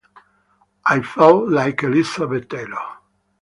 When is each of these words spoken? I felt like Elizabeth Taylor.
I 0.83 1.01
felt 1.01 1.49
like 1.49 1.83
Elizabeth 1.83 2.49
Taylor. 2.49 2.81